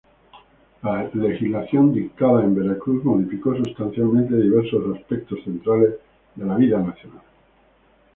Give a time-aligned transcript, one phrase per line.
[0.81, 5.93] La legislación dictada en Veracruz modificó sustancialmente diversos aspectos centrales
[6.33, 7.21] de la vida nacional.